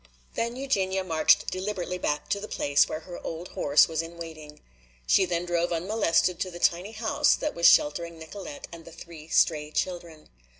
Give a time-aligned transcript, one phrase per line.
[0.33, 4.59] Then Eugenia marched deliberately back to the place where her old horse was in waiting.
[5.05, 9.27] She then drove unmolested to the tiny house that was sheltering Nicolete and the three
[9.27, 10.29] stray children.